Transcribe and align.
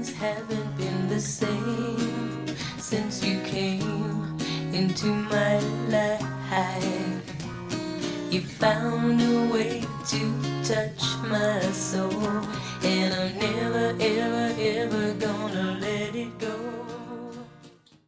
things 0.00 0.12
haven't 0.18 0.76
been 0.78 1.08
the 1.08 1.20
same 1.20 2.46
since 2.78 3.24
you 3.24 3.40
came 3.42 4.38
into 4.72 5.06
my 5.06 5.58
life. 5.88 6.22
You 8.30 8.40
found 8.42 9.20
a 9.20 9.52
way 9.52 9.82
to 10.12 10.20
touch 10.62 11.02
my 11.28 11.60
soul, 11.72 12.12
and 12.82 13.12
I'm 13.12 13.38
never, 13.38 13.96
ever, 14.00 14.54
ever 14.58 15.14
gonna 15.14 15.78
let 15.80 16.14
it 16.14 16.38
go. 16.38 16.56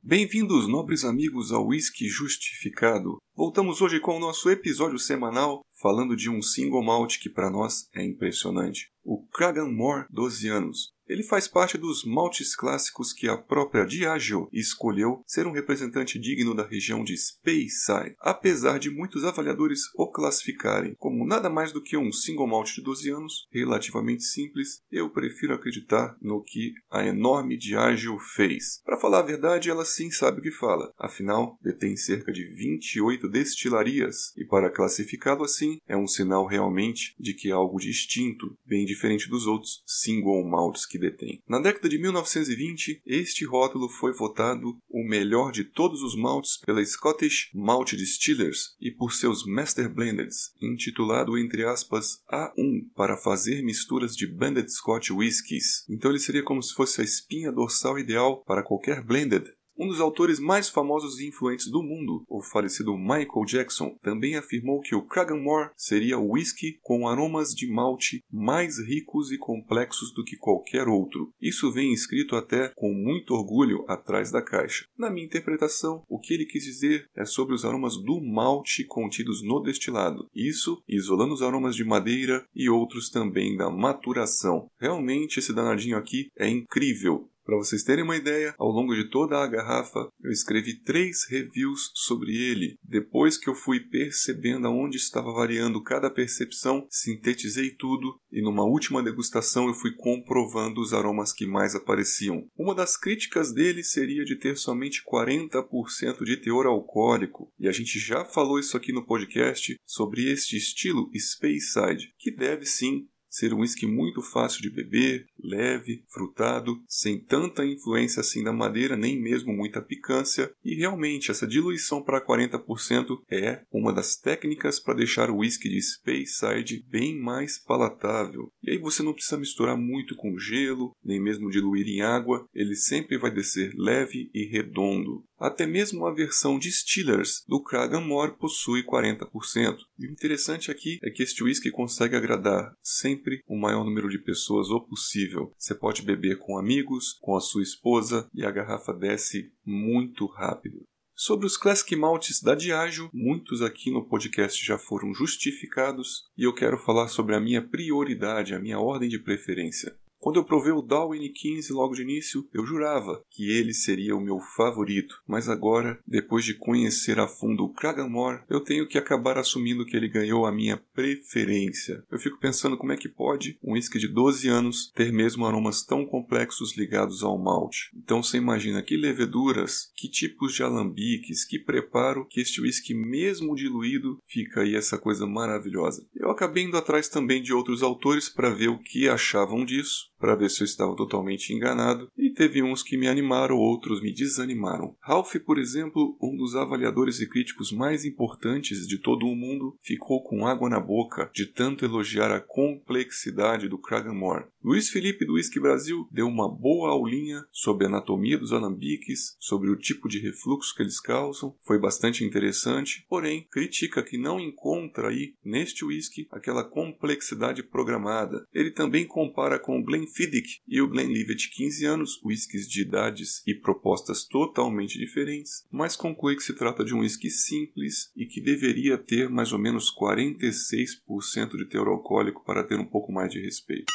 Bem-vindos, 0.02 0.68
nobres 0.68 1.04
amigos, 1.04 1.52
ao 1.52 1.66
Whisky 1.66 2.08
Justificado. 2.08 3.18
Voltamos 3.34 3.80
hoje 3.80 4.00
com 4.00 4.16
o 4.16 4.20
nosso 4.20 4.50
episódio 4.50 4.98
semanal 4.98 5.62
falando 5.82 6.14
de 6.14 6.30
um 6.30 6.40
single 6.40 6.82
malt 6.82 7.18
que 7.18 7.28
para 7.28 7.50
nós 7.50 7.88
é 7.92 8.04
impressionante, 8.04 8.92
o 9.04 9.26
Kraganmore 9.26 10.06
12 10.10 10.48
anos. 10.48 10.92
Ele 11.08 11.24
faz 11.24 11.48
parte 11.48 11.76
dos 11.76 12.04
maltes 12.04 12.54
clássicos 12.54 13.12
que 13.12 13.28
a 13.28 13.36
própria 13.36 13.84
Diageo 13.84 14.48
escolheu 14.52 15.22
ser 15.26 15.46
um 15.46 15.52
representante 15.52 16.18
digno 16.18 16.54
da 16.54 16.66
região 16.66 17.02
de 17.02 17.16
Speyside, 17.16 18.14
apesar 18.20 18.78
de 18.78 18.88
muitos 18.88 19.24
avaliadores 19.24 19.80
o 19.94 20.10
classificarem 20.10 20.94
como 20.98 21.26
nada 21.26 21.50
mais 21.50 21.72
do 21.72 21.82
que 21.82 21.96
um 21.96 22.12
single 22.12 22.46
malt 22.46 22.72
de 22.72 22.80
12 22.80 23.10
anos, 23.10 23.46
relativamente 23.50 24.22
simples, 24.22 24.80
eu 24.90 25.10
prefiro 25.10 25.52
acreditar 25.52 26.16
no 26.22 26.42
que 26.42 26.72
a 26.90 27.04
enorme 27.04 27.58
Diageo 27.58 28.18
fez. 28.18 28.80
Para 28.84 28.98
falar 28.98 29.18
a 29.18 29.22
verdade, 29.26 29.68
ela 29.68 29.84
sim 29.84 30.10
sabe 30.10 30.38
o 30.38 30.42
que 30.42 30.52
fala, 30.52 30.92
afinal 30.96 31.58
detém 31.60 31.96
cerca 31.96 32.32
de 32.32 32.44
28 32.54 33.28
destilarias, 33.28 34.32
e 34.36 34.46
para 34.46 34.70
classificá-lo 34.70 35.44
assim 35.44 35.71
é 35.86 35.96
um 35.96 36.06
sinal 36.06 36.46
realmente 36.46 37.14
de 37.18 37.34
que 37.34 37.50
algo 37.50 37.78
distinto, 37.78 38.56
bem 38.64 38.84
diferente 38.84 39.28
dos 39.28 39.46
outros 39.46 39.82
single 39.86 40.44
malts 40.44 40.86
que 40.86 40.98
detém. 40.98 41.40
Na 41.48 41.58
década 41.58 41.88
de 41.88 41.98
1920, 41.98 43.02
este 43.06 43.44
rótulo 43.44 43.88
foi 43.88 44.12
votado 44.12 44.76
o 44.88 45.06
melhor 45.06 45.52
de 45.52 45.64
todos 45.64 46.02
os 46.02 46.16
maltes 46.16 46.58
pela 46.58 46.84
Scottish 46.84 47.50
Malt 47.54 47.92
Distillers 47.92 48.74
e 48.80 48.90
por 48.90 49.12
seus 49.12 49.44
Master 49.46 49.92
Blendeds, 49.92 50.52
intitulado 50.60 51.38
entre 51.38 51.64
aspas 51.64 52.22
A1 52.30 52.90
para 52.94 53.16
fazer 53.16 53.62
misturas 53.62 54.16
de 54.16 54.26
blended 54.26 54.70
Scotch 54.70 55.10
whiskies. 55.10 55.84
Então 55.88 56.10
ele 56.10 56.20
seria 56.20 56.42
como 56.42 56.62
se 56.62 56.74
fosse 56.74 57.00
a 57.00 57.04
espinha 57.04 57.52
dorsal 57.52 57.98
ideal 57.98 58.42
para 58.44 58.62
qualquer 58.62 59.02
blended 59.02 59.52
um 59.78 59.88
dos 59.88 60.00
autores 60.00 60.38
mais 60.38 60.68
famosos 60.68 61.18
e 61.18 61.28
influentes 61.28 61.70
do 61.70 61.82
mundo, 61.82 62.24
o 62.28 62.42
falecido 62.42 62.96
Michael 62.96 63.44
Jackson, 63.46 63.96
também 64.02 64.36
afirmou 64.36 64.80
que 64.80 64.94
o 64.94 65.02
Kraganmore 65.02 65.70
seria 65.76 66.18
o 66.18 66.32
whisky 66.32 66.78
com 66.82 67.08
aromas 67.08 67.54
de 67.54 67.70
malte 67.70 68.22
mais 68.30 68.78
ricos 68.78 69.30
e 69.32 69.38
complexos 69.38 70.12
do 70.14 70.24
que 70.24 70.36
qualquer 70.36 70.88
outro. 70.88 71.32
Isso 71.40 71.72
vem 71.72 71.92
escrito 71.92 72.36
até 72.36 72.68
com 72.76 72.92
muito 72.92 73.34
orgulho 73.34 73.84
atrás 73.88 74.30
da 74.30 74.42
caixa. 74.42 74.84
Na 74.96 75.10
minha 75.10 75.26
interpretação, 75.26 76.02
o 76.08 76.18
que 76.18 76.34
ele 76.34 76.46
quis 76.46 76.64
dizer 76.64 77.08
é 77.16 77.24
sobre 77.24 77.54
os 77.54 77.64
aromas 77.64 77.96
do 77.96 78.20
malte 78.20 78.84
contidos 78.84 79.42
no 79.42 79.60
destilado. 79.60 80.28
Isso 80.34 80.82
isolando 80.88 81.34
os 81.34 81.42
aromas 81.42 81.74
de 81.74 81.84
madeira 81.84 82.46
e 82.54 82.68
outros 82.68 83.10
também 83.10 83.56
da 83.56 83.70
maturação. 83.70 84.68
Realmente 84.78 85.38
esse 85.38 85.52
danadinho 85.52 85.96
aqui 85.96 86.28
é 86.36 86.48
incrível. 86.48 87.31
Para 87.44 87.56
vocês 87.56 87.82
terem 87.82 88.04
uma 88.04 88.16
ideia, 88.16 88.54
ao 88.56 88.68
longo 88.68 88.94
de 88.94 89.10
toda 89.10 89.42
a 89.42 89.46
garrafa, 89.46 90.08
eu 90.22 90.30
escrevi 90.30 90.80
três 90.80 91.26
reviews 91.28 91.90
sobre 91.94 92.36
ele. 92.36 92.76
Depois 92.82 93.36
que 93.36 93.50
eu 93.50 93.54
fui 93.54 93.80
percebendo 93.80 94.68
aonde 94.68 94.96
estava 94.96 95.32
variando 95.32 95.82
cada 95.82 96.08
percepção, 96.08 96.86
sintetizei 96.88 97.74
tudo 97.74 98.16
e 98.30 98.40
numa 98.40 98.64
última 98.64 99.02
degustação 99.02 99.66
eu 99.66 99.74
fui 99.74 99.92
comprovando 99.96 100.80
os 100.80 100.92
aromas 100.92 101.32
que 101.32 101.44
mais 101.44 101.74
apareciam. 101.74 102.46
Uma 102.56 102.74
das 102.74 102.96
críticas 102.96 103.52
dele 103.52 103.82
seria 103.82 104.24
de 104.24 104.36
ter 104.36 104.56
somente 104.56 105.02
40% 105.04 106.24
de 106.24 106.36
teor 106.36 106.66
alcoólico, 106.66 107.52
e 107.58 107.68
a 107.68 107.72
gente 107.72 107.98
já 107.98 108.24
falou 108.24 108.58
isso 108.58 108.76
aqui 108.76 108.92
no 108.92 109.04
podcast 109.04 109.74
sobre 109.84 110.30
este 110.30 110.56
estilo 110.56 111.10
Speyside, 111.14 112.12
que 112.18 112.30
deve 112.30 112.64
sim 112.66 113.08
ser 113.32 113.54
um 113.54 113.60
whisky 113.60 113.86
muito 113.86 114.20
fácil 114.20 114.60
de 114.60 114.70
beber, 114.70 115.24
leve, 115.42 116.04
frutado, 116.08 116.82
sem 116.86 117.18
tanta 117.18 117.64
influência 117.64 118.20
assim 118.20 118.42
da 118.42 118.52
madeira, 118.52 118.96
nem 118.96 119.20
mesmo 119.20 119.52
muita 119.52 119.82
picância, 119.82 120.52
e 120.64 120.74
realmente 120.74 121.30
essa 121.30 121.46
diluição 121.46 122.02
para 122.02 122.24
40% 122.24 123.22
é 123.30 123.62
uma 123.70 123.92
das 123.92 124.16
técnicas 124.16 124.80
para 124.80 124.94
deixar 124.94 125.30
o 125.30 125.38
whisky 125.38 125.68
de 125.68 125.80
Speyside 125.82 126.84
bem 126.88 127.18
mais 127.18 127.58
palatável. 127.58 128.50
E 128.62 128.70
aí 128.70 128.78
você 128.78 129.02
não 129.02 129.12
precisa 129.12 129.38
misturar 129.38 129.76
muito 129.76 130.16
com 130.16 130.38
gelo, 130.38 130.94
nem 131.04 131.20
mesmo 131.20 131.50
diluir 131.50 131.86
em 131.88 132.00
água, 132.00 132.46
ele 132.54 132.74
sempre 132.74 133.18
vai 133.18 133.30
descer 133.30 133.72
leve 133.76 134.30
e 134.32 134.44
redondo. 134.44 135.24
Até 135.42 135.66
mesmo 135.66 136.06
a 136.06 136.14
versão 136.14 136.56
de 136.56 136.70
Stillers 136.70 137.42
do 137.48 137.60
Kraganmore 137.60 138.38
possui 138.38 138.84
40%. 138.84 139.76
E 139.98 140.06
o 140.06 140.12
interessante 140.12 140.70
aqui 140.70 140.98
é 141.02 141.10
que 141.10 141.20
este 141.20 141.42
whisky 141.42 141.68
consegue 141.68 142.14
agradar 142.14 142.72
sempre 142.80 143.40
o 143.48 143.58
maior 143.58 143.84
número 143.84 144.08
de 144.08 144.18
pessoas 144.18 144.70
o 144.70 144.80
possível. 144.80 145.31
Você 145.56 145.74
pode 145.74 146.02
beber 146.02 146.38
com 146.38 146.58
amigos, 146.58 147.18
com 147.20 147.36
a 147.36 147.40
sua 147.40 147.62
esposa 147.62 148.28
e 148.34 148.44
a 148.44 148.50
garrafa 148.50 148.92
desce 148.92 149.52
muito 149.64 150.26
rápido. 150.26 150.82
Sobre 151.14 151.46
os 151.46 151.56
Classic 151.56 151.94
Maltes 151.94 152.42
da 152.42 152.54
Diageo, 152.54 153.08
muitos 153.12 153.62
aqui 153.62 153.90
no 153.90 154.08
podcast 154.08 154.64
já 154.64 154.78
foram 154.78 155.14
justificados 155.14 156.24
e 156.36 156.44
eu 156.44 156.54
quero 156.54 156.78
falar 156.78 157.08
sobre 157.08 157.34
a 157.34 157.40
minha 157.40 157.62
prioridade, 157.62 158.54
a 158.54 158.58
minha 158.58 158.80
ordem 158.80 159.08
de 159.08 159.18
preferência. 159.18 159.94
Quando 160.22 160.36
eu 160.36 160.44
provei 160.44 160.70
o 160.70 160.80
Darwin 160.80 161.28
15 161.32 161.72
logo 161.72 161.94
de 161.94 162.02
início, 162.02 162.48
eu 162.54 162.64
jurava 162.64 163.24
que 163.28 163.50
ele 163.50 163.74
seria 163.74 164.14
o 164.14 164.20
meu 164.20 164.38
favorito, 164.56 165.20
mas 165.26 165.48
agora, 165.48 165.98
depois 166.06 166.44
de 166.44 166.54
conhecer 166.54 167.18
a 167.18 167.26
fundo 167.26 167.64
o 167.64 167.72
Kraganmore, 167.74 168.44
eu 168.48 168.60
tenho 168.60 168.86
que 168.86 168.96
acabar 168.96 169.36
assumindo 169.36 169.84
que 169.84 169.96
ele 169.96 170.08
ganhou 170.08 170.46
a 170.46 170.52
minha 170.52 170.76
preferência. 170.76 172.04
Eu 172.08 172.20
fico 172.20 172.38
pensando 172.38 172.76
como 172.76 172.92
é 172.92 172.96
que 172.96 173.08
pode 173.08 173.58
um 173.60 173.72
whisky 173.72 173.98
de 173.98 174.06
12 174.06 174.46
anos 174.46 174.92
ter 174.94 175.12
mesmo 175.12 175.44
aromas 175.44 175.82
tão 175.82 176.06
complexos 176.06 176.76
ligados 176.76 177.24
ao 177.24 177.36
malte. 177.36 177.90
Então 177.92 178.22
você 178.22 178.36
imagina 178.36 178.80
que 178.80 178.96
leveduras, 178.96 179.90
que 179.96 180.08
tipos 180.08 180.54
de 180.54 180.62
alambiques, 180.62 181.44
que 181.44 181.58
preparo 181.58 182.28
que 182.30 182.40
este 182.40 182.60
whisky 182.60 182.94
mesmo 182.94 183.56
diluído 183.56 184.20
fica 184.24 184.60
aí 184.60 184.76
essa 184.76 184.96
coisa 184.96 185.26
maravilhosa. 185.26 186.06
Eu 186.14 186.30
acabei 186.30 186.62
indo 186.62 186.76
atrás 186.76 187.08
também 187.08 187.42
de 187.42 187.52
outros 187.52 187.82
autores 187.82 188.28
para 188.28 188.50
ver 188.50 188.68
o 188.68 188.78
que 188.78 189.08
achavam 189.08 189.64
disso 189.64 190.11
para 190.22 190.36
ver 190.36 190.48
se 190.50 190.62
eu 190.62 190.64
estava 190.64 190.94
totalmente 190.94 191.52
enganado, 191.52 192.08
e 192.16 192.30
teve 192.30 192.62
uns 192.62 192.80
que 192.80 192.96
me 192.96 193.08
animaram, 193.08 193.56
outros 193.56 194.00
me 194.00 194.14
desanimaram. 194.14 194.94
Ralph, 195.00 195.34
por 195.44 195.58
exemplo, 195.58 196.16
um 196.22 196.36
dos 196.36 196.54
avaliadores 196.54 197.18
e 197.18 197.28
críticos 197.28 197.72
mais 197.72 198.04
importantes 198.04 198.86
de 198.86 198.98
todo 198.98 199.26
o 199.26 199.34
mundo, 199.34 199.76
ficou 199.82 200.22
com 200.22 200.46
água 200.46 200.70
na 200.70 200.78
boca 200.78 201.28
de 201.34 201.46
tanto 201.46 201.84
elogiar 201.84 202.30
a 202.30 202.40
complexidade 202.40 203.68
do 203.68 203.76
Kraganmore. 203.76 204.44
Luiz 204.64 204.90
Felipe 204.90 205.24
do 205.24 205.32
Whisky 205.32 205.58
Brasil 205.58 206.06
deu 206.08 206.28
uma 206.28 206.48
boa 206.48 206.90
aulinha 206.90 207.44
sobre 207.50 207.84
a 207.84 207.88
anatomia 207.88 208.38
dos 208.38 208.52
alambiques, 208.52 209.34
sobre 209.40 209.68
o 209.68 209.76
tipo 209.76 210.08
de 210.08 210.20
refluxo 210.20 210.72
que 210.76 210.82
eles 210.84 211.00
causam, 211.00 211.56
foi 211.66 211.80
bastante 211.80 212.22
interessante, 212.22 213.04
porém 213.08 213.44
critica 213.50 214.04
que 214.04 214.16
não 214.16 214.38
encontra 214.38 215.08
aí 215.08 215.34
neste 215.44 215.84
whisky 215.84 216.28
aquela 216.30 216.62
complexidade 216.62 217.60
programada. 217.60 218.46
Ele 218.54 218.70
também 218.70 219.04
compara 219.04 219.58
com 219.58 219.80
o 219.80 219.82
Glenfiddich 219.82 220.60
e 220.68 220.80
o 220.80 220.86
Glenlivet 220.86 221.50
15 221.50 221.84
anos, 221.84 222.20
whiskies 222.24 222.68
de 222.68 222.82
idades 222.82 223.42
e 223.44 223.56
propostas 223.56 224.24
totalmente 224.24 224.96
diferentes, 224.96 225.66
mas 225.72 225.96
conclui 225.96 226.36
que 226.36 226.42
se 226.44 226.54
trata 226.54 226.84
de 226.84 226.94
um 226.94 227.00
whisky 227.00 227.30
simples 227.30 228.12
e 228.16 228.26
que 228.26 228.40
deveria 228.40 228.96
ter 228.96 229.28
mais 229.28 229.52
ou 229.52 229.58
menos 229.58 229.92
46% 229.92 231.56
de 231.56 231.68
teor 231.68 231.88
alcoólico 231.88 232.44
para 232.44 232.62
ter 232.62 232.78
um 232.78 232.86
pouco 232.86 233.10
mais 233.10 233.32
de 233.32 233.40
respeito. 233.40 233.92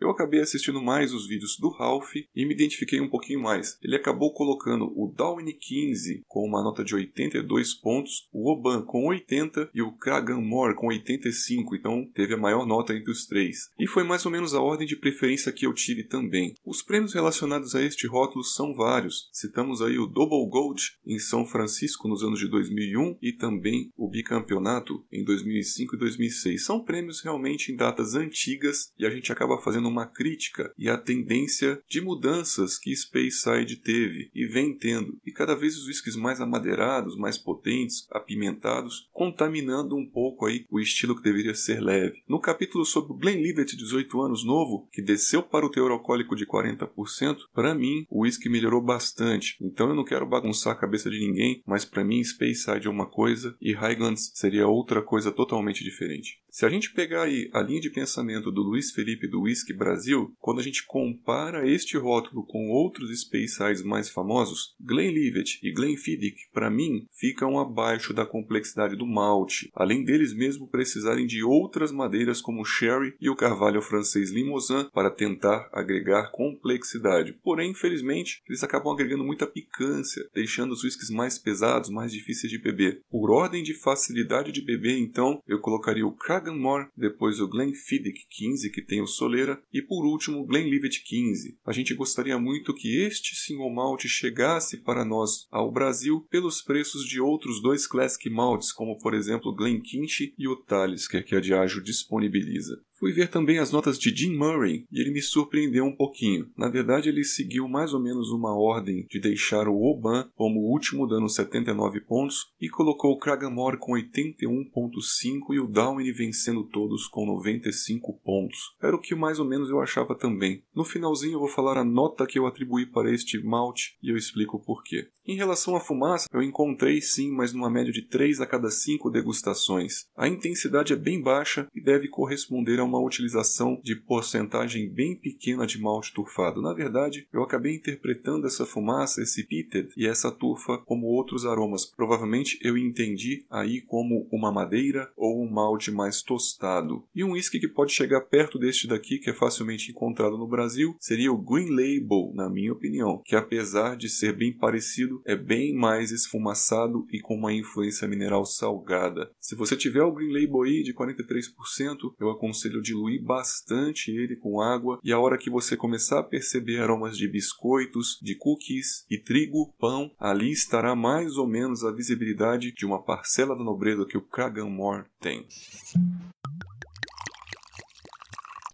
Eu 0.00 0.10
acabei 0.10 0.40
assistindo 0.40 0.82
mais 0.82 1.12
os 1.12 1.26
vídeos 1.26 1.56
do 1.58 1.70
Ralph 1.70 2.14
e 2.14 2.44
me 2.44 2.52
identifiquei 2.54 3.00
um 3.00 3.08
pouquinho 3.08 3.40
mais. 3.40 3.78
Ele 3.82 3.96
acabou 3.96 4.32
colocando 4.32 4.92
o 4.94 5.12
Downy 5.14 5.54
15 5.54 6.22
com 6.26 6.46
uma 6.46 6.62
nota 6.62 6.84
de 6.84 6.94
82 6.94 7.74
pontos, 7.74 8.28
o 8.32 8.50
Oban 8.50 8.82
com 8.82 9.06
80 9.06 9.70
e 9.74 9.82
o 9.82 9.92
Kraganmore 9.92 10.74
com 10.74 10.88
85, 10.88 11.76
então 11.76 12.08
teve 12.14 12.34
a 12.34 12.38
maior 12.38 12.66
nota 12.66 12.94
entre 12.94 13.10
os 13.10 13.26
três. 13.26 13.70
E 13.78 13.86
foi 13.86 14.04
mais 14.04 14.24
ou 14.26 14.32
menos 14.32 14.54
a 14.54 14.60
ordem 14.60 14.86
de 14.86 14.96
preferência 14.96 15.52
que 15.52 15.66
eu 15.66 15.72
tive 15.72 16.04
também. 16.04 16.54
Os 16.64 16.82
prêmios 16.82 17.14
relacionados 17.14 17.74
a 17.74 17.82
este 17.82 18.06
rótulo 18.06 18.44
são 18.44 18.74
vários. 18.74 19.28
Citamos 19.32 19.80
aí 19.80 19.98
o 19.98 20.06
Double 20.06 20.48
Gold 20.48 20.82
em 21.06 21.18
São 21.18 21.46
Francisco 21.46 22.08
nos 22.08 22.22
anos 22.22 22.38
de 22.38 22.48
2001 22.48 23.18
e 23.22 23.32
também 23.32 23.90
o 23.96 24.08
bicampeonato 24.08 25.04
em 25.10 25.24
2005 25.24 25.96
e 25.96 25.98
2006. 25.98 26.64
São 26.64 26.84
prêmios 26.84 27.22
realmente 27.22 27.72
em 27.72 27.76
datas 27.76 28.14
antigas 28.14 28.92
e 28.98 29.06
a 29.06 29.10
gente 29.10 29.32
acaba 29.32 29.60
fazendo 29.60 29.85
uma 29.86 30.06
crítica 30.06 30.72
e 30.78 30.88
a 30.88 30.98
tendência 30.98 31.80
de 31.88 32.00
mudanças 32.00 32.78
que 32.78 32.94
Speyside 32.94 33.76
teve 33.76 34.30
e 34.34 34.46
vem 34.46 34.74
tendo, 34.74 35.18
e 35.24 35.30
cada 35.30 35.54
vez 35.54 35.76
os 35.76 35.86
whiskies 35.86 36.16
mais 36.16 36.40
amadeirados, 36.40 37.16
mais 37.16 37.38
potentes, 37.38 38.06
apimentados, 38.10 39.08
contaminando 39.12 39.96
um 39.96 40.06
pouco 40.06 40.46
aí 40.46 40.66
o 40.70 40.80
estilo 40.80 41.16
que 41.16 41.22
deveria 41.22 41.54
ser 41.54 41.80
leve. 41.80 42.22
No 42.28 42.40
capítulo 42.40 42.84
sobre 42.84 43.12
o 43.12 43.16
Glenlivet 43.16 43.76
18 43.76 44.20
anos 44.20 44.44
novo, 44.44 44.88
que 44.92 45.02
desceu 45.02 45.42
para 45.42 45.66
o 45.66 45.70
teor 45.70 45.90
alcoólico 45.90 46.36
de 46.36 46.46
40%, 46.46 47.38
para 47.54 47.74
mim 47.74 48.06
o 48.10 48.22
whisky 48.22 48.48
melhorou 48.48 48.80
bastante. 48.80 49.56
Então 49.60 49.88
eu 49.88 49.94
não 49.94 50.04
quero 50.04 50.26
bagunçar 50.26 50.72
a 50.72 50.78
cabeça 50.78 51.10
de 51.10 51.18
ninguém, 51.18 51.62
mas 51.66 51.84
para 51.84 52.04
mim 52.04 52.22
Speyside 52.22 52.86
é 52.86 52.90
uma 52.90 53.06
coisa 53.06 53.56
e 53.60 53.72
Highlands 53.72 54.32
seria 54.34 54.68
outra 54.68 55.02
coisa 55.02 55.32
totalmente 55.32 55.84
diferente. 55.84 56.40
Se 56.56 56.64
a 56.64 56.70
gente 56.70 56.94
pegar 56.94 57.24
aí 57.24 57.50
a 57.52 57.60
linha 57.60 57.82
de 57.82 57.90
pensamento 57.90 58.50
do 58.50 58.62
Luiz 58.62 58.90
Felipe 58.90 59.28
do 59.28 59.42
Whisky 59.42 59.74
Brasil, 59.74 60.32
quando 60.40 60.58
a 60.58 60.62
gente 60.62 60.86
compara 60.86 61.68
este 61.68 61.98
rótulo 61.98 62.46
com 62.46 62.70
outros 62.70 63.10
Speysides 63.10 63.82
mais 63.82 64.08
famosos, 64.08 64.74
Glenlivet 64.80 65.58
e 65.62 65.70
Glenfiddich, 65.70 66.48
para 66.54 66.70
mim, 66.70 67.04
ficam 67.12 67.58
abaixo 67.58 68.14
da 68.14 68.24
complexidade 68.24 68.96
do 68.96 69.06
malte, 69.06 69.70
além 69.74 70.02
deles 70.02 70.32
mesmo 70.32 70.66
precisarem 70.66 71.26
de 71.26 71.44
outras 71.44 71.92
madeiras 71.92 72.40
como 72.40 72.62
o 72.62 72.64
sherry 72.64 73.14
e 73.20 73.28
o 73.28 73.36
carvalho 73.36 73.82
francês 73.82 74.30
Limousin 74.30 74.88
para 74.94 75.10
tentar 75.10 75.68
agregar 75.74 76.30
complexidade. 76.30 77.34
Porém, 77.44 77.72
infelizmente, 77.72 78.40
eles 78.48 78.64
acabam 78.64 78.94
agregando 78.94 79.24
muita 79.24 79.46
picância, 79.46 80.26
deixando 80.32 80.72
os 80.72 80.82
whiskies 80.82 81.10
mais 81.10 81.38
pesados, 81.38 81.90
mais 81.90 82.10
difíceis 82.10 82.50
de 82.50 82.58
beber. 82.58 83.02
Por 83.10 83.30
ordem 83.30 83.62
de 83.62 83.74
facilidade 83.74 84.50
de 84.50 84.64
beber, 84.64 84.96
então, 84.96 85.42
eu 85.46 85.60
colocaria 85.60 86.06
o 86.06 86.16
Cragganmore, 86.46 86.88
depois 86.96 87.40
o 87.40 87.48
Glenfiddich 87.48 88.26
15, 88.30 88.70
que 88.70 88.80
tem 88.80 89.02
o 89.02 89.06
Soleira, 89.06 89.60
e 89.72 89.82
por 89.82 90.06
último 90.06 90.38
o 90.38 90.46
Glenlivet 90.46 91.02
15. 91.02 91.58
A 91.66 91.72
gente 91.72 91.94
gostaria 91.94 92.38
muito 92.38 92.72
que 92.72 93.02
este 93.02 93.34
single 93.34 93.72
malt 93.74 94.06
chegasse 94.06 94.76
para 94.76 95.04
nós 95.04 95.46
ao 95.50 95.72
Brasil 95.72 96.24
pelos 96.30 96.62
preços 96.62 97.04
de 97.04 97.20
outros 97.20 97.60
dois 97.60 97.86
Classic 97.86 98.30
Malts, 98.30 98.72
como 98.72 98.96
por 98.98 99.12
exemplo 99.14 99.50
o 99.50 99.54
Glenkinch 99.54 100.34
e 100.38 100.46
o 100.46 100.56
Talisker, 100.56 101.24
que 101.24 101.34
a 101.34 101.40
Diageo 101.40 101.82
disponibiliza. 101.82 102.80
Fui 102.98 103.12
ver 103.12 103.28
também 103.28 103.58
as 103.58 103.70
notas 103.70 103.98
de 103.98 104.08
Jim 104.08 104.34
Murray 104.34 104.86
e 104.90 105.00
ele 105.00 105.10
me 105.10 105.20
surpreendeu 105.20 105.84
um 105.84 105.94
pouquinho. 105.94 106.50
Na 106.56 106.70
verdade, 106.70 107.10
ele 107.10 107.24
seguiu 107.24 107.68
mais 107.68 107.92
ou 107.92 108.00
menos 108.00 108.30
uma 108.30 108.56
ordem 108.56 109.06
de 109.10 109.20
deixar 109.20 109.68
o 109.68 109.82
Oban 109.82 110.30
como 110.34 110.60
o 110.60 110.72
último 110.72 111.06
dando 111.06 111.28
79 111.28 112.00
pontos 112.00 112.46
e 112.58 112.70
colocou 112.70 113.12
o 113.12 113.18
Kragamore 113.18 113.76
com 113.76 113.92
81.5 113.92 115.54
e 115.54 115.60
o 115.60 115.66
Downey 115.66 116.10
vencendo 116.10 116.64
todos 116.64 117.06
com 117.06 117.26
95 117.26 118.14
pontos. 118.24 118.58
Era 118.82 118.96
o 118.96 119.00
que 119.00 119.14
mais 119.14 119.38
ou 119.38 119.44
menos 119.44 119.68
eu 119.68 119.78
achava 119.82 120.14
também. 120.14 120.62
No 120.74 120.82
finalzinho 120.84 121.34
eu 121.34 121.40
vou 121.40 121.48
falar 121.48 121.76
a 121.76 121.84
nota 121.84 122.26
que 122.26 122.38
eu 122.38 122.46
atribuí 122.46 122.86
para 122.86 123.12
este 123.12 123.38
malte 123.44 123.98
e 124.02 124.08
eu 124.08 124.16
explico 124.16 124.56
o 124.56 124.60
porquê. 124.60 125.08
Em 125.26 125.36
relação 125.36 125.74
à 125.74 125.80
fumaça, 125.80 126.28
eu 126.32 126.40
encontrei 126.40 127.00
sim, 127.00 127.32
mas 127.32 127.52
numa 127.52 127.68
média 127.68 127.92
de 127.92 128.02
3 128.02 128.40
a 128.40 128.46
cada 128.46 128.70
5 128.70 129.10
degustações. 129.10 130.06
A 130.16 130.28
intensidade 130.28 130.92
é 130.92 130.96
bem 130.96 131.20
baixa 131.20 131.66
e 131.74 131.82
deve 131.82 132.06
corresponder 132.06 132.78
a 132.78 132.85
uma 132.86 133.00
utilização 133.00 133.80
de 133.82 133.96
porcentagem 133.96 134.88
bem 134.88 135.14
pequena 135.14 135.66
de 135.66 135.80
malte 135.80 136.12
turfado. 136.14 136.62
Na 136.62 136.72
verdade, 136.72 137.26
eu 137.32 137.42
acabei 137.42 137.74
interpretando 137.74 138.46
essa 138.46 138.64
fumaça, 138.64 139.22
esse 139.22 139.44
pitted 139.44 139.90
e 139.96 140.06
essa 140.06 140.30
turfa 140.30 140.78
como 140.86 141.06
outros 141.06 141.44
aromas. 141.44 141.84
Provavelmente 141.84 142.58
eu 142.62 142.78
entendi 142.78 143.44
aí 143.50 143.80
como 143.80 144.26
uma 144.30 144.52
madeira 144.52 145.10
ou 145.16 145.42
um 145.42 145.50
malte 145.50 145.90
mais 145.90 146.22
tostado. 146.22 147.04
E 147.14 147.22
um 147.22 147.32
whisky 147.32 147.58
que 147.58 147.68
pode 147.68 147.92
chegar 147.92 148.22
perto 148.22 148.58
deste 148.58 148.86
daqui, 148.86 149.18
que 149.18 149.30
é 149.30 149.34
facilmente 149.34 149.90
encontrado 149.90 150.38
no 150.38 150.48
Brasil, 150.48 150.96
seria 151.00 151.32
o 151.32 151.38
Green 151.38 151.70
Label, 151.70 152.32
na 152.34 152.48
minha 152.48 152.72
opinião, 152.72 153.20
que 153.24 153.36
apesar 153.36 153.96
de 153.96 154.08
ser 154.08 154.32
bem 154.32 154.52
parecido, 154.52 155.20
é 155.24 155.36
bem 155.36 155.74
mais 155.74 156.10
esfumaçado 156.10 157.06
e 157.10 157.20
com 157.20 157.34
uma 157.34 157.52
influência 157.52 158.08
mineral 158.08 158.44
salgada. 158.44 159.30
Se 159.40 159.54
você 159.54 159.76
tiver 159.76 160.02
o 160.02 160.12
Green 160.12 160.32
Label 160.32 160.62
aí 160.62 160.82
de 160.82 160.94
43%, 160.94 162.14
eu 162.18 162.30
aconselho 162.30 162.75
aconselho 162.76 162.82
diluir 162.82 163.22
bastante 163.22 164.10
ele 164.10 164.36
com 164.36 164.60
água 164.60 164.98
e 165.02 165.12
a 165.12 165.18
hora 165.18 165.38
que 165.38 165.50
você 165.50 165.76
começar 165.76 166.20
a 166.20 166.22
perceber 166.22 166.80
aromas 166.80 167.16
de 167.16 167.28
biscoitos, 167.28 168.18
de 168.22 168.34
cookies 168.34 169.04
e 169.10 169.18
trigo, 169.18 169.74
pão, 169.78 170.10
ali 170.18 170.50
estará 170.50 170.94
mais 170.94 171.36
ou 171.36 171.46
menos 171.46 171.84
a 171.84 171.92
visibilidade 171.92 172.72
de 172.72 172.84
uma 172.84 173.02
parcela 173.02 173.56
da 173.56 173.64
nobreza 173.64 174.06
que 174.06 174.18
o 174.18 174.22
Kraganmore 174.22 175.06
tem. 175.20 175.46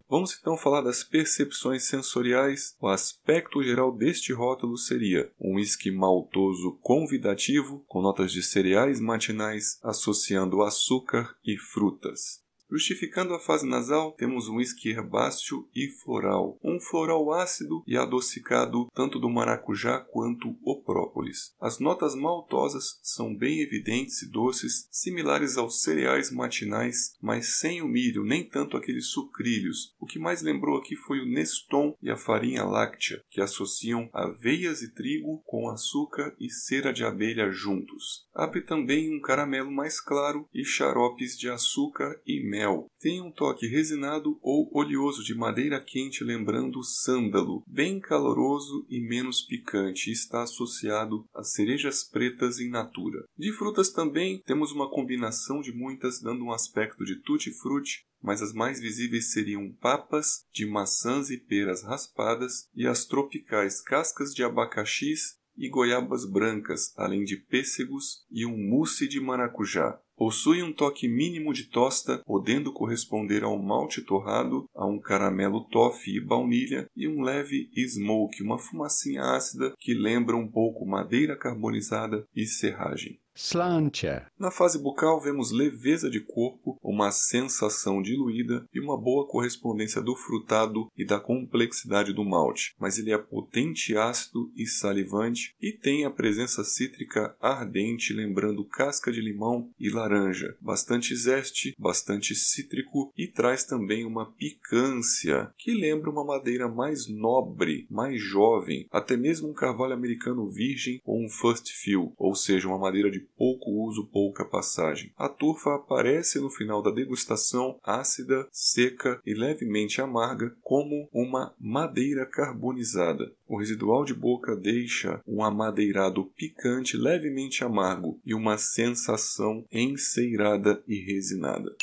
Vamos 0.09 0.37
então 0.39 0.59
falar 0.59 0.83
das 0.83 1.03
percepções 1.03 1.85
sensoriais. 1.85 2.77
O 2.79 2.87
aspecto 2.87 3.63
geral 3.63 3.91
deste 3.91 4.31
rótulo 4.31 4.77
seria 4.77 5.33
um 5.41 5.55
whisky 5.55 5.91
maltoso 5.91 6.79
convidativo, 6.83 7.83
com 7.89 8.03
notas 8.03 8.31
de 8.31 8.43
cereais 8.43 9.01
matinais 9.01 9.79
associando 9.83 10.61
açúcar 10.61 11.35
e 11.43 11.57
frutas. 11.57 12.43
Justificando 12.73 13.35
a 13.35 13.39
fase 13.39 13.69
nasal, 13.69 14.13
temos 14.13 14.49
um 14.49 14.57
whisky 14.57 14.89
herbáceo 14.89 15.69
e 15.77 15.89
floral, 15.89 16.59
um 16.65 16.81
floral 16.81 17.31
ácido 17.31 17.85
e 17.87 17.99
adocicado 17.99 18.89
tanto 18.95 19.19
do 19.19 19.29
maracujá 19.29 20.01
quanto 20.01 20.57
o 20.65 20.81
própolis. 20.81 21.55
As 21.61 21.79
notas 21.79 22.15
maltosas 22.15 22.99
são 23.03 23.37
bem 23.37 23.61
evidentes 23.61 24.23
e 24.23 24.31
doces, 24.31 24.89
similares 24.91 25.59
aos 25.59 25.83
cereais 25.83 26.33
matinais, 26.33 27.15
mas 27.21 27.59
sem 27.59 27.83
o 27.83 27.87
milho, 27.87 28.25
nem 28.25 28.43
tanto 28.43 28.75
aqueles 28.75 29.09
sucrilhos. 29.09 29.95
O 30.01 30.07
que 30.07 30.19
mais 30.19 30.41
lembrou 30.41 30.79
aqui 30.79 30.97
foi 30.97 31.21
o 31.21 31.27
Neston 31.27 31.95
e 32.01 32.11
a 32.11 32.17
farinha 32.17 32.65
láctea, 32.65 33.23
que 33.29 33.43
associam 33.43 34.09
aveias 34.15 34.81
e 34.81 34.95
trigo 34.95 35.43
com 35.45 35.69
açúcar 35.69 36.35
e 36.41 36.49
cera 36.49 36.91
de 36.91 37.05
abelha 37.05 37.51
juntos. 37.51 38.27
Abre 38.35 38.63
também 38.63 39.15
um 39.15 39.21
caramelo 39.21 39.71
mais 39.71 40.01
claro 40.01 40.49
e 40.55 40.65
xaropes 40.65 41.37
de 41.37 41.51
açúcar 41.51 42.19
e 42.27 42.43
mel 42.43 42.62
mel. 42.63 42.87
Tem 43.01 43.21
um 43.21 43.33
toque 43.33 43.67
resinado 43.67 44.39
ou 44.41 44.71
oleoso 44.73 45.25
de 45.25 45.35
madeira 45.35 45.81
quente 45.81 46.23
lembrando 46.23 46.83
sândalo, 46.85 47.63
bem 47.67 47.99
caloroso 47.99 48.87
e 48.89 49.01
menos 49.01 49.43
picante 49.43 50.11
e 50.11 50.13
está 50.13 50.43
associado 50.43 51.25
a 51.35 51.43
cerejas 51.43 52.05
pretas 52.05 52.61
em 52.61 52.71
natura. 52.71 53.25
De 53.37 53.53
frutas 53.53 53.91
também 53.91 54.41
temos 54.47 54.71
uma 54.71 54.89
combinação 54.89 55.61
de 55.61 55.73
muitas 55.73 56.21
dando 56.21 56.45
um 56.45 56.53
aspecto 56.53 57.05
de 57.05 57.21
tutti-frutti 57.21 58.05
mas 58.25 58.41
as 58.41 58.53
mais 58.53 58.79
visíveis 58.79 59.33
seriam 59.33 59.73
papas, 59.81 60.45
de 60.53 60.65
maçãs 60.65 61.29
e 61.29 61.37
peras 61.37 61.83
raspadas, 61.83 62.69
e 62.73 62.87
as 62.87 63.05
tropicais 63.05 63.81
cascas 63.81 64.33
de 64.33 64.45
abacaxis 64.45 65.41
e 65.57 65.69
goiabas 65.69 66.25
brancas, 66.25 66.93
além 66.97 67.25
de 67.25 67.37
pêssegos 67.37 68.25
e 68.31 68.47
um 68.47 68.57
mousse 68.57 69.09
de 69.09 69.21
maracujá. 69.21 70.01
Possui 70.25 70.63
um 70.63 70.73
toque 70.73 71.09
mínimo 71.09 71.53
de 71.53 71.65
tosta, 71.65 72.23
podendo 72.25 72.73
corresponder 72.73 73.43
a 73.43 73.49
um 73.49 73.61
malte 73.61 74.01
torrado, 74.01 74.67
a 74.73 74.87
um 74.87 75.01
caramelo 75.01 75.65
toffee 75.65 76.19
e 76.19 76.25
baunilha 76.25 76.87
e 76.95 77.09
um 77.09 77.23
leve 77.23 77.69
smoke, 77.77 78.41
uma 78.41 78.57
fumacinha 78.57 79.21
ácida 79.21 79.75
que 79.81 79.93
lembra 79.93 80.37
um 80.37 80.49
pouco 80.49 80.87
madeira 80.87 81.37
carbonizada 81.37 82.25
e 82.37 82.47
serragem. 82.47 83.19
Slantia. 83.35 84.27
Na 84.39 84.51
fase 84.51 84.79
bucal 84.79 85.21
vemos 85.21 85.53
leveza 85.53 86.11
de 86.11 86.21
corpo, 86.21 86.79
uma 86.83 87.11
sensação 87.11 88.03
diluída 88.03 88.67
e 88.73 88.81
uma 88.81 89.01
boa 89.01 89.27
correspondência 89.27 90.03
do 90.03 90.15
frutado 90.15 90.89
e 90.97 91.05
da 91.05 91.19
complexidade 91.19 92.13
do 92.13 92.25
malte, 92.25 92.75
mas 92.79 92.99
ele 92.99 93.11
é 93.11 93.17
potente 93.17 93.97
ácido 93.97 94.53
e 94.55 94.67
salivante 94.67 95.55
e 95.61 95.73
tem 95.73 96.05
a 96.05 96.11
presença 96.11 96.63
cítrica 96.63 97.35
ardente 97.41 98.13
lembrando 98.13 98.65
casca 98.65 99.11
de 99.11 99.21
limão 99.21 99.71
e 99.79 99.89
laranja, 99.89 100.55
bastante 100.61 101.17
zeste, 101.17 101.75
bastante 101.79 102.35
cítrico 102.35 103.13
e 103.17 103.27
traz 103.27 103.65
também 103.65 104.05
uma 104.05 104.31
picância 104.31 105.51
que 105.57 105.73
lembra 105.73 106.11
uma 106.11 106.25
madeira 106.25 106.69
mais 106.69 107.09
nobre, 107.09 107.87
mais 107.91 108.21
jovem, 108.21 108.87
até 108.91 109.17
mesmo 109.17 109.49
um 109.49 109.55
carvalho 109.55 109.95
americano 109.95 110.49
virgem 110.51 111.01
ou 111.05 111.25
um 111.25 111.29
first 111.29 111.71
fill, 111.73 112.13
ou 112.19 112.35
seja, 112.35 112.69
uma 112.69 112.79
madeira 112.79 113.11
de 113.11 113.22
pouco 113.37 113.71
uso, 113.71 114.07
pouca 114.07 114.45
passagem. 114.45 115.13
A 115.17 115.29
turfa 115.29 115.75
aparece 115.75 116.41
no 116.41 116.51
final 116.51 116.83
da 116.83 116.91
degustação 116.91 117.79
ácida, 117.83 118.47
seca 118.51 119.21
e 119.25 119.35
levemente 119.35 120.01
amarga, 120.01 120.55
como 120.63 121.09
uma 121.13 121.55
madeira 121.59 122.27
carbonizada. 122.27 123.33
O 123.49 123.59
residual 123.59 124.05
de 124.05 124.15
boca 124.15 124.57
deixa 124.57 125.21
um 125.27 125.43
amadeirado 125.43 126.25
picante 126.37 126.97
levemente 126.97 127.65
amargo 127.65 128.19
e 128.25 128.35
uma 128.35 128.57
sensação 128.57 129.65
enceirada 129.71 130.83
e 130.89 130.97
resinada. 130.97 131.75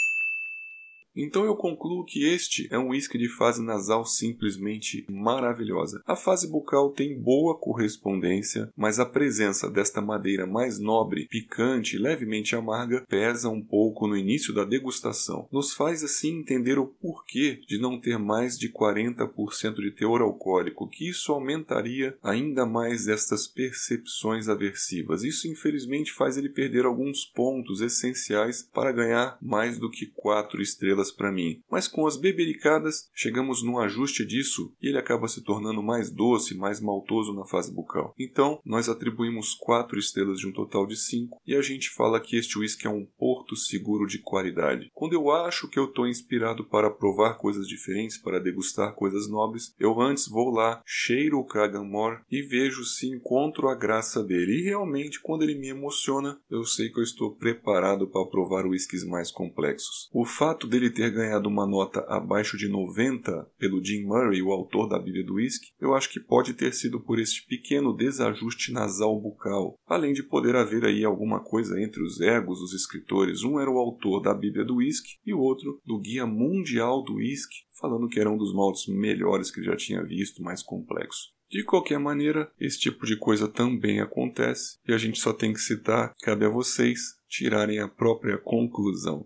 Então 1.16 1.46
eu 1.46 1.56
concluo 1.56 2.06
que 2.06 2.26
este 2.26 2.68
é 2.72 2.78
um 2.78 2.90
whisky 2.90 3.18
de 3.18 3.28
fase 3.28 3.64
nasal 3.64 4.06
simplesmente 4.06 5.06
maravilhosa. 5.10 6.02
A 6.06 6.16
fase 6.16 6.50
bucal 6.50 6.92
tem 6.92 7.20
boa 7.20 7.58
correspondência, 7.58 8.70
mas 8.76 9.00
a 9.00 9.06
presença 9.06 9.70
desta 9.70 10.02
madeira 10.02 10.46
mais 10.46 10.80
nobre, 10.80 11.28
picante 11.28 11.96
e 11.96 12.00
levemente 12.00 12.56
amarga 12.56 13.06
pesa 13.08 13.50
um 13.50 13.62
pouco 13.62 14.08
no 14.08 14.16
início 14.16 14.54
da 14.54 14.64
degustação. 14.64 15.48
Nos 15.52 15.74
faz 15.74 16.04
assim 16.04 16.40
entender 16.40 16.78
o 16.78 16.88
porquê 16.88 17.60
de 17.68 17.80
não 17.80 18.00
ter 18.00 18.18
mais 18.18 18.58
de 18.58 18.72
40% 18.72 19.76
de 19.76 19.92
teor 19.92 20.22
alcoólico, 20.22 20.88
que 20.88 21.10
isso 21.10 21.32
aumentaria 21.32 22.18
ainda 22.24 22.66
mais 22.66 23.08
estas 23.08 23.48
percepções 23.48 24.48
aversivas. 24.48 25.24
Isso 25.24 25.48
infelizmente 25.48 26.14
faz 26.14 26.38
ele 26.38 26.50
perder 26.50 26.86
alguns 26.86 27.26
pontos 27.26 27.82
essenciais 27.82 28.70
para 28.74 28.92
ganhar 28.92 29.38
mais 29.42 29.78
do 29.78 29.90
que 29.90 30.06
4 30.06 30.62
estrelas 30.62 30.99
para 31.12 31.32
mim. 31.32 31.62
Mas 31.72 31.88
com 31.88 32.06
as 32.06 32.18
bebericadas, 32.18 33.10
chegamos 33.14 33.64
num 33.64 33.80
ajuste 33.80 34.26
disso 34.26 34.74
e 34.82 34.90
ele 34.90 34.98
acaba 34.98 35.28
se 35.28 35.42
tornando 35.44 35.82
mais 35.82 36.12
doce, 36.12 36.58
mais 36.58 36.82
maltoso 36.82 37.34
na 37.34 37.46
fase 37.46 37.74
bucal. 37.74 38.14
Então, 38.20 38.60
nós 38.66 38.90
atribuímos 38.90 39.54
4 39.56 39.98
estrelas 39.98 40.40
de 40.40 40.48
um 40.48 40.52
total 40.52 40.86
de 40.86 40.98
5 40.98 41.42
e 41.48 41.56
a 41.56 41.62
gente 41.62 41.90
fala 41.90 42.20
que 42.20 42.36
este 42.36 42.60
whisky 42.60 42.88
é 42.88 42.90
um 42.90 43.08
porto 43.18 43.56
seguro 43.56 44.06
de 44.06 44.20
qualidade. 44.20 44.90
Quando 44.94 45.14
eu 45.14 45.32
acho 45.32 45.70
que 45.70 45.80
eu 45.80 45.86
estou 45.86 46.08
inspirado 46.08 46.66
para 46.66 46.92
provar 46.92 47.36
coisas 47.36 47.68
diferentes, 47.68 48.18
para 48.18 48.40
degustar 48.40 48.94
coisas 48.94 49.30
nobres, 49.30 49.74
eu 49.80 50.00
antes 50.02 50.28
vou 50.28 50.50
lá, 50.50 50.82
cheiro 50.86 51.40
o 51.40 51.46
Kraganmore 51.46 52.22
e 52.30 52.42
vejo 52.42 52.84
se 52.84 53.08
encontro 53.08 53.70
a 53.70 53.76
graça 53.76 54.24
dele. 54.24 54.60
E 54.60 54.64
realmente, 54.64 55.20
quando 55.22 55.44
ele 55.44 55.56
me 55.56 55.70
emociona, 55.70 56.40
eu 56.50 56.64
sei 56.64 56.90
que 56.90 57.00
eu 57.00 57.04
estou 57.04 57.36
preparado 57.36 58.08
para 58.08 58.26
provar 58.26 58.66
whiskies 58.66 59.06
mais 59.06 59.32
complexos. 59.32 60.10
O 60.12 60.26
fato 60.26 60.68
dele 60.68 60.89
ter 60.90 61.12
ganhado 61.12 61.48
uma 61.48 61.66
nota 61.66 62.02
abaixo 62.08 62.58
de 62.58 62.68
90 62.68 63.50
pelo 63.58 63.84
Jim 63.84 64.04
Murray, 64.04 64.42
o 64.42 64.52
autor 64.52 64.88
da 64.88 65.00
Bíblia 65.00 65.26
do 65.26 65.36
Whisky, 65.36 65.72
eu 65.80 65.94
acho 65.94 66.10
que 66.10 66.20
pode 66.20 66.54
ter 66.54 66.74
sido 66.74 67.00
por 67.00 67.20
este 67.20 67.46
pequeno 67.46 67.96
desajuste 67.96 68.72
nasal 68.72 69.20
bucal, 69.20 69.76
além 69.88 70.14
de 70.14 70.24
poder 70.24 70.56
haver 70.56 70.86
aí 70.86 71.04
alguma 71.04 71.40
coisa 71.40 71.82
entre 71.82 72.02
os 72.04 72.20
egos 72.20 72.60
dos 72.60 72.74
escritores. 72.74 73.44
Um 73.44 73.60
era 73.60 73.70
o 73.70 73.78
autor 73.78 74.22
da 74.22 74.34
Bíblia 74.34 74.66
do 74.66 74.76
Whisky 74.78 75.18
e 75.26 75.34
o 75.34 75.40
outro 75.40 75.80
do 75.86 76.00
Guia 76.00 76.26
Mundial 76.26 77.04
do 77.04 77.16
Whisky, 77.16 77.58
falando 77.80 78.08
que 78.08 78.20
era 78.20 78.30
um 78.30 78.38
dos 78.38 78.54
maltes 78.54 78.88
melhores 78.88 79.52
que 79.52 79.60
ele 79.60 79.68
já 79.68 79.76
tinha 79.76 80.04
visto, 80.04 80.44
mais 80.44 80.62
complexo. 80.62 81.30
De 81.50 81.64
qualquer 81.64 81.98
maneira, 81.98 82.52
esse 82.60 82.80
tipo 82.80 83.08
de 83.08 83.18
coisa 83.18 83.48
também 83.48 84.00
acontece 84.00 84.78
e 84.88 84.94
a 84.94 85.00
gente 85.00 85.20
só 85.20 85.34
tem 85.34 85.52
que 85.52 85.60
citar, 85.60 86.14
cabe 86.22 86.46
a 86.46 86.50
vocês 86.50 87.18
tirarem 87.28 87.80
a 87.80 87.88
própria 87.88 88.38
conclusão. 88.38 89.26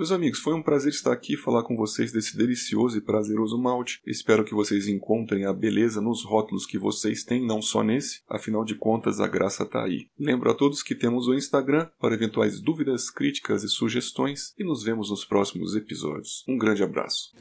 Meus 0.00 0.12
amigos, 0.12 0.38
foi 0.38 0.54
um 0.54 0.62
prazer 0.62 0.90
estar 0.90 1.12
aqui 1.12 1.34
e 1.34 1.36
falar 1.36 1.62
com 1.62 1.76
vocês 1.76 2.10
desse 2.10 2.34
delicioso 2.34 2.96
e 2.96 3.02
prazeroso 3.02 3.58
malte. 3.58 4.00
Espero 4.06 4.42
que 4.42 4.54
vocês 4.54 4.88
encontrem 4.88 5.44
a 5.44 5.52
beleza 5.52 6.00
nos 6.00 6.24
rótulos 6.24 6.64
que 6.64 6.78
vocês 6.78 7.22
têm, 7.22 7.46
não 7.46 7.60
só 7.60 7.82
nesse, 7.82 8.22
afinal 8.26 8.64
de 8.64 8.74
contas 8.74 9.20
a 9.20 9.28
graça 9.28 9.64
está 9.64 9.84
aí. 9.84 10.08
Lembro 10.18 10.50
a 10.50 10.54
todos 10.54 10.82
que 10.82 10.94
temos 10.94 11.28
o 11.28 11.34
Instagram 11.34 11.86
para 12.00 12.14
eventuais 12.14 12.62
dúvidas, 12.62 13.10
críticas 13.10 13.62
e 13.62 13.68
sugestões 13.68 14.54
e 14.58 14.64
nos 14.64 14.82
vemos 14.82 15.10
nos 15.10 15.26
próximos 15.26 15.76
episódios. 15.76 16.44
Um 16.48 16.56
grande 16.56 16.82
abraço. 16.82 17.34